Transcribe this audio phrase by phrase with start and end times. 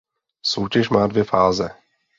[0.45, 1.69] Soutěž má dvě fáze.